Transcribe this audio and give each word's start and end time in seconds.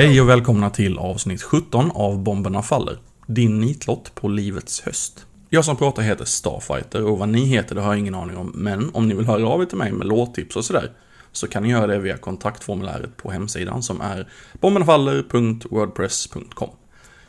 Hej 0.00 0.20
och 0.20 0.28
välkomna 0.28 0.70
till 0.70 0.98
avsnitt 0.98 1.42
17 1.42 1.90
av 1.90 2.22
Bomberna 2.22 2.62
Faller. 2.62 2.98
Din 3.26 3.60
nitlott 3.60 4.14
på 4.14 4.28
livets 4.28 4.80
höst. 4.80 5.26
Jag 5.50 5.64
som 5.64 5.76
pratar 5.76 6.02
heter 6.02 6.24
Starfighter 6.24 7.04
och 7.04 7.18
vad 7.18 7.28
ni 7.28 7.44
heter 7.44 7.74
det 7.74 7.80
har 7.80 7.92
jag 7.92 7.98
ingen 7.98 8.14
aning 8.14 8.36
om, 8.36 8.52
men 8.54 8.90
om 8.94 9.08
ni 9.08 9.14
vill 9.14 9.26
höra 9.26 9.48
av 9.48 9.62
er 9.62 9.66
till 9.66 9.78
mig 9.78 9.92
med 9.92 10.06
låttips 10.06 10.56
och 10.56 10.64
sådär, 10.64 10.90
så 11.32 11.48
kan 11.48 11.62
ni 11.62 11.70
göra 11.70 11.86
det 11.86 11.98
via 11.98 12.16
kontaktformuläret 12.16 13.16
på 13.16 13.30
hemsidan 13.30 13.82
som 13.82 14.00
är 14.00 14.28
bombernafaller.wordpress.com. 14.60 16.70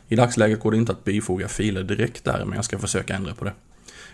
I 0.08 0.16
dagsläget 0.16 0.60
går 0.60 0.70
det 0.70 0.76
inte 0.76 0.92
att 0.92 1.04
bifoga 1.04 1.48
filer 1.48 1.82
direkt 1.82 2.24
där, 2.24 2.44
men 2.44 2.56
jag 2.56 2.64
ska 2.64 2.78
försöka 2.78 3.14
ändra 3.14 3.34
på 3.34 3.44
det. 3.44 3.52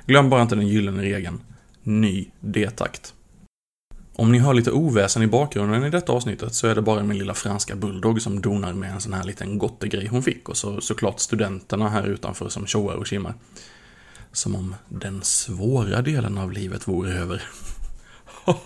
Glöm 0.06 0.30
bara 0.30 0.42
inte 0.42 0.54
den 0.54 0.68
gyllene 0.68 1.02
regeln. 1.02 1.40
Ny 1.82 2.30
D-takt. 2.40 3.14
Om 4.20 4.32
ni 4.32 4.38
hör 4.38 4.54
lite 4.54 4.70
oväsen 4.72 5.22
i 5.22 5.26
bakgrunden 5.26 5.84
i 5.84 5.90
detta 5.90 6.12
avsnittet 6.12 6.54
så 6.54 6.66
är 6.66 6.74
det 6.74 6.82
bara 6.82 7.02
min 7.02 7.18
lilla 7.18 7.34
franska 7.34 7.76
bulldog 7.76 8.22
som 8.22 8.40
donar 8.40 8.72
med 8.72 8.90
en 8.92 9.00
sån 9.00 9.12
här 9.12 9.24
liten 9.24 9.58
gottegrej 9.58 10.06
hon 10.06 10.22
fick 10.22 10.48
och 10.48 10.56
så 10.56 10.80
såklart 10.80 11.20
studenterna 11.20 11.88
här 11.88 12.06
utanför 12.06 12.48
som 12.48 12.66
tjoar 12.66 12.94
och 12.94 13.06
kimmar. 13.06 13.34
Som 14.32 14.54
om 14.54 14.74
den 14.88 15.22
svåra 15.22 16.02
delen 16.02 16.38
av 16.38 16.52
livet 16.52 16.88
vore 16.88 17.12
över. 17.12 17.42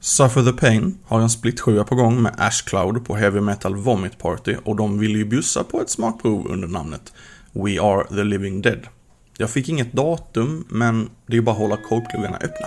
Suffer 0.00 0.42
the 0.42 0.52
Pain 0.52 0.98
har 1.04 1.20
en 1.20 1.30
split 1.30 1.64
på 1.64 1.94
gång 1.94 2.22
med 2.22 2.34
Ash 2.38 2.64
Cloud 2.66 3.06
på 3.06 3.16
Heavy 3.16 3.40
Metal 3.40 3.76
Vomit 3.76 4.18
Party 4.18 4.56
och 4.64 4.76
de 4.76 4.98
vill 4.98 5.16
ju 5.16 5.24
bjussa 5.24 5.64
på 5.64 5.80
ett 5.80 5.90
smakprov 5.90 6.46
under 6.46 6.68
namnet 6.68 7.12
We 7.52 7.80
Are 7.80 8.04
The 8.08 8.24
Living 8.24 8.62
Dead. 8.62 8.86
Jag 9.38 9.50
fick 9.50 9.68
inget 9.68 9.92
datum, 9.92 10.64
men 10.68 11.10
det 11.26 11.32
är 11.32 11.36
ju 11.36 11.42
bara 11.42 11.52
att 11.52 11.58
hålla 11.58 11.76
korvpluggarna 11.76 12.36
öppna. 12.36 12.66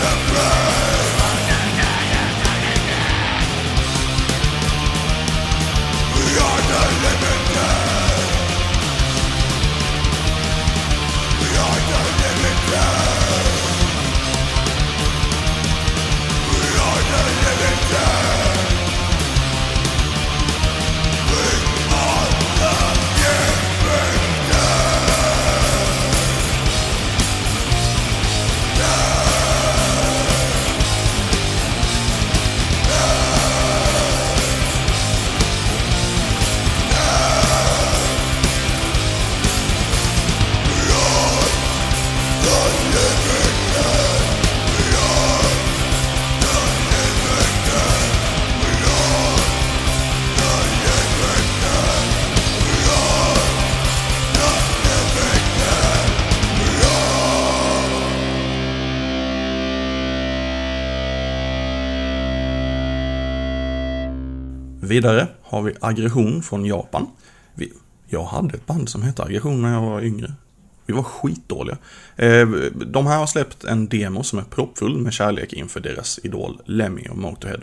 the 0.00 0.06
floor 0.06 0.69
Vidare 64.90 65.28
har 65.42 65.62
vi 65.62 65.74
Aggression 65.80 66.42
från 66.42 66.64
Japan. 66.64 67.06
Vi, 67.54 67.72
jag 68.08 68.24
hade 68.24 68.54
ett 68.54 68.66
band 68.66 68.88
som 68.88 69.02
hette 69.02 69.22
Aggression 69.22 69.62
när 69.62 69.72
jag 69.72 69.80
var 69.80 70.00
yngre. 70.00 70.32
Vi 70.86 70.94
var 70.94 71.02
skitdåliga. 71.02 71.78
Eh, 72.16 72.48
de 72.72 73.06
här 73.06 73.18
har 73.18 73.26
släppt 73.26 73.64
en 73.64 73.88
demo 73.88 74.22
som 74.22 74.38
är 74.38 74.42
proppfull 74.42 74.98
med 74.98 75.12
kärlek 75.12 75.52
inför 75.52 75.80
deras 75.80 76.20
idol 76.22 76.62
Lemmy 76.64 77.08
och 77.08 77.18
Motorhead. 77.18 77.60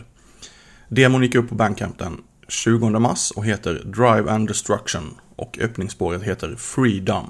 Demon 0.89 1.23
gick 1.23 1.35
upp 1.35 1.49
på 1.49 1.55
Bandcamp 1.55 1.99
den 1.99 2.17
20 2.47 2.89
mars 2.89 3.31
och 3.31 3.45
heter 3.45 3.73
Drive 3.85 4.31
and 4.31 4.47
Destruction 4.47 5.15
och 5.35 5.59
öppningsspåret 5.61 6.23
heter 6.23 6.55
Freedom. 6.55 7.25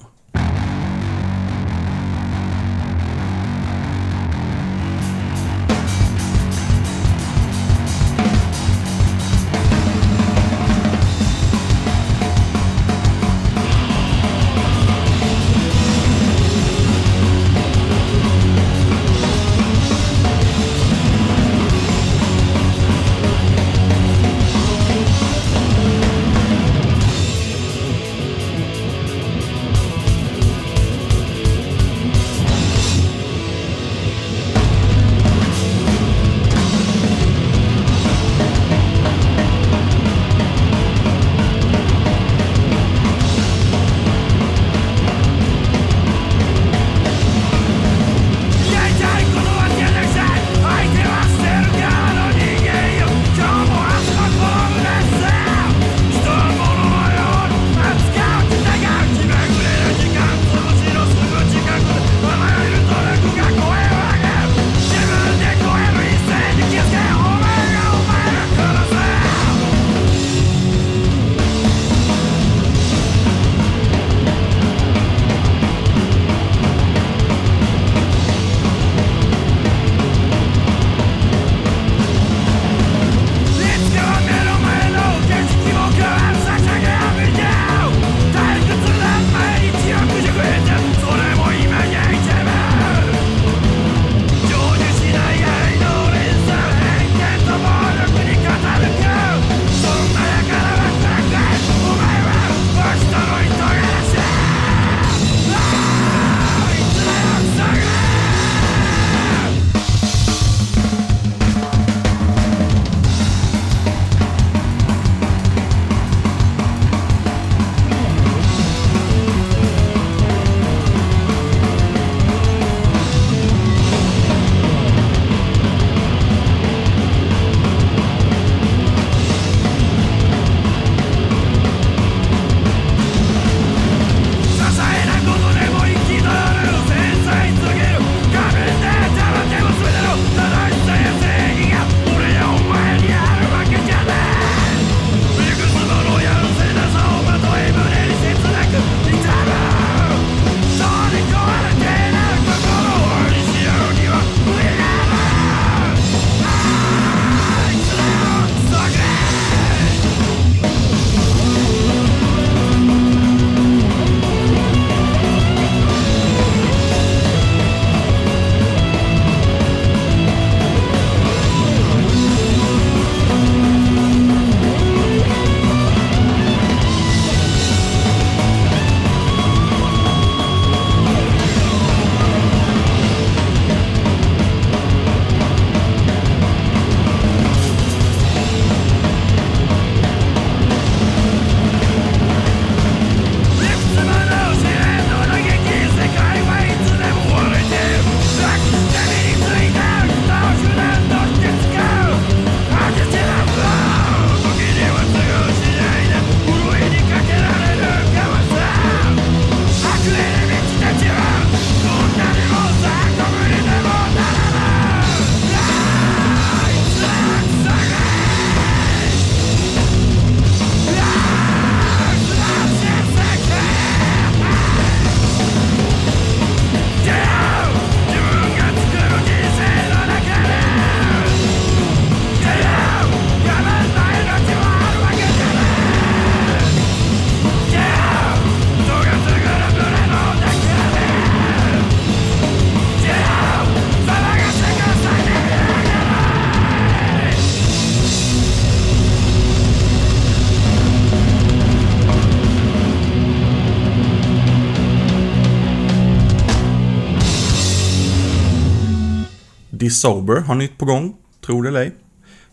Sober 259.89 260.39
har 260.39 260.55
nytt 260.55 260.77
på 260.77 260.85
gång, 260.85 261.15
tror 261.45 261.63
det 261.63 261.69
eller 261.69 261.81
ej. 261.81 261.95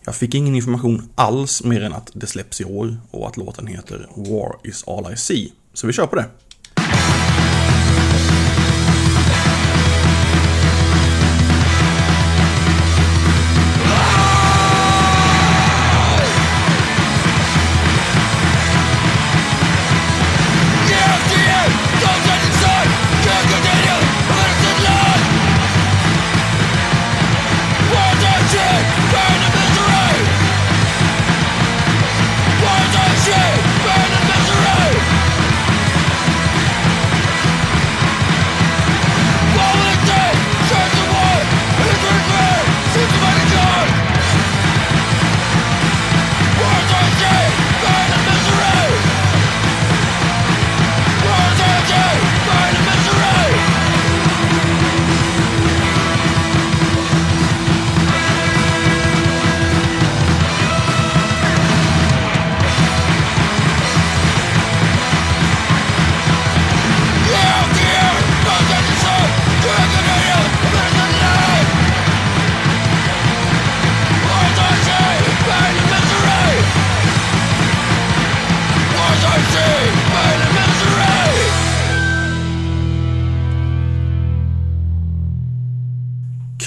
Jag 0.04 0.14
fick 0.14 0.34
ingen 0.34 0.54
information 0.54 1.08
alls 1.14 1.64
mer 1.64 1.82
än 1.82 1.92
att 1.92 2.10
det 2.14 2.26
släpps 2.26 2.60
i 2.60 2.64
år 2.64 2.96
och 3.10 3.28
att 3.28 3.36
låten 3.36 3.66
heter 3.66 4.08
War 4.16 4.56
is 4.62 4.84
all 4.86 5.12
I 5.12 5.16
see. 5.16 5.52
Så 5.72 5.86
vi 5.86 5.92
kör 5.92 6.06
på 6.06 6.16
det. 6.16 6.26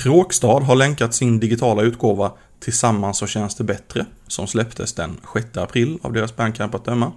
Kråkstad 0.07 0.59
har 0.59 0.75
länkat 0.75 1.13
sin 1.13 1.39
digitala 1.39 1.81
utgåva 1.81 2.31
Tillsammans 2.59 3.17
så 3.17 3.27
känns 3.27 3.55
det 3.55 3.63
bättre, 3.63 4.05
som 4.27 4.47
släpptes 4.47 4.93
den 4.93 5.17
6 5.33 5.57
april 5.57 5.99
av 6.01 6.13
deras 6.13 6.35
bandcamp 6.35 6.75
att 6.75 6.85
döma. 6.85 7.11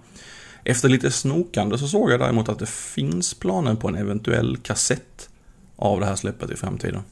Efter 0.64 0.88
lite 0.88 1.11
snokande 1.11 1.78
så 1.78 1.88
såg 1.88 2.11
jag 2.11 2.20
däremot 2.20 2.49
att 2.49 2.59
det 2.59 2.68
finns 2.68 3.35
planer 3.35 3.75
på 3.75 3.88
en 3.88 3.94
eventuell 3.94 4.56
kassett 4.56 5.28
av 5.76 6.00
det 6.00 6.06
här 6.06 6.16
släppet 6.16 6.50
i 6.50 6.56
framtiden. 6.56 7.02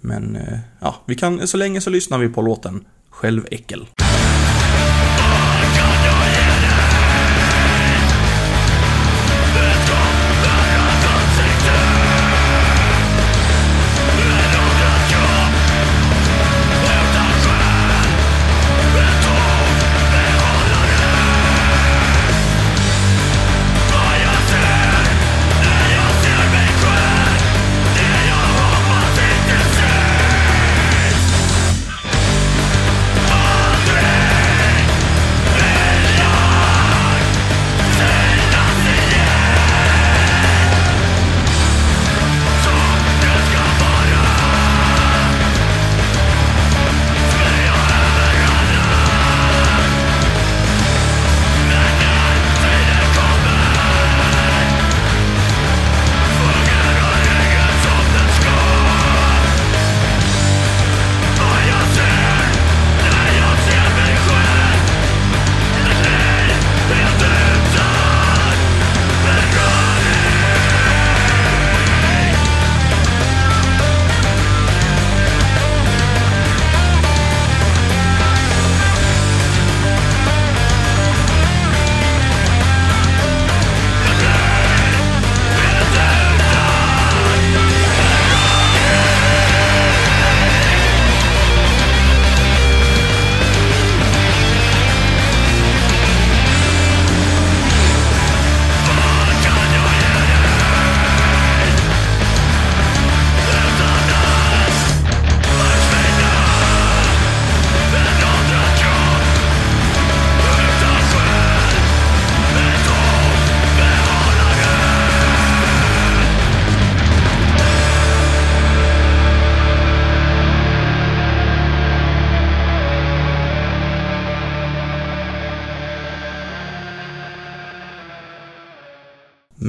Men 0.00 0.36
eh, 0.36 0.58
ja, 0.80 0.96
vi 1.04 1.14
kan, 1.14 1.48
så 1.48 1.56
länge 1.56 1.80
så 1.80 1.90
lyssnar 1.90 2.18
vi 2.18 2.28
på 2.28 2.42
låten 2.42 2.84
Själväckel. 3.10 3.86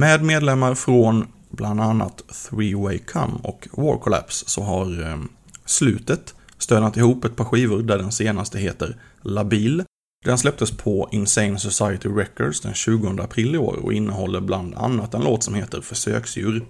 Med 0.02 0.22
medlemmar 0.22 0.74
från 0.74 1.26
bland 1.50 1.80
annat 1.80 2.22
Three 2.28 2.74
Way 2.74 2.98
Come 2.98 3.32
och 3.42 3.68
War 3.72 3.98
Collapse 3.98 4.44
så 4.48 4.62
har 4.62 5.02
eh, 5.02 5.16
Slutet 5.64 6.34
stönat 6.58 6.96
ihop 6.96 7.24
ett 7.24 7.36
par 7.36 7.44
skivor 7.44 7.82
där 7.82 7.98
den 7.98 8.12
senaste 8.12 8.58
heter 8.58 8.96
Labil. 9.22 9.84
Den 10.24 10.38
släpptes 10.38 10.70
på 10.70 11.08
Insane 11.12 11.58
Society 11.58 12.08
Records 12.08 12.60
den 12.60 12.74
20 12.74 13.22
april 13.22 13.54
i 13.54 13.58
år 13.58 13.76
och 13.82 13.92
innehåller 13.92 14.40
bland 14.40 14.74
annat 14.74 15.14
en 15.14 15.24
låt 15.24 15.42
som 15.42 15.54
heter 15.54 15.80
Försöksdjur. 15.80 16.64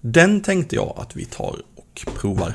Den 0.00 0.40
tänkte 0.40 0.76
jag 0.76 0.94
att 0.96 1.16
vi 1.16 1.24
tar 1.24 1.56
och 1.76 2.06
provar. 2.14 2.54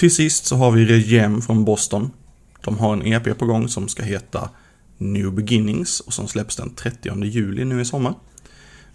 Till 0.00 0.14
sist 0.14 0.46
så 0.46 0.56
har 0.56 0.70
vi 0.70 0.86
Regem 0.86 1.42
från 1.42 1.64
Boston. 1.64 2.10
De 2.60 2.78
har 2.78 2.92
en 2.92 3.06
EP 3.06 3.38
på 3.38 3.46
gång 3.46 3.68
som 3.68 3.88
ska 3.88 4.02
heta 4.02 4.50
New 4.98 5.32
Beginnings 5.32 6.00
och 6.00 6.12
som 6.12 6.28
släpps 6.28 6.56
den 6.56 6.74
30 6.74 7.24
juli 7.24 7.64
nu 7.64 7.80
i 7.80 7.84
sommar. 7.84 8.14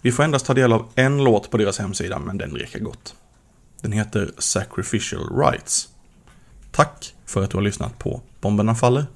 Vi 0.00 0.12
får 0.12 0.22
endast 0.22 0.46
ta 0.46 0.54
del 0.54 0.72
av 0.72 0.88
en 0.94 1.24
låt 1.24 1.50
på 1.50 1.56
deras 1.56 1.78
hemsida, 1.78 2.18
men 2.18 2.38
den 2.38 2.50
räcker 2.50 2.80
gott. 2.80 3.14
Den 3.80 3.92
heter 3.92 4.30
Sacrificial 4.38 5.38
Rights. 5.38 5.88
Tack 6.70 7.14
för 7.26 7.42
att 7.42 7.50
du 7.50 7.56
har 7.56 7.62
lyssnat 7.62 7.98
på 7.98 8.20
Bomberna 8.40 8.74
Faller. 8.74 9.06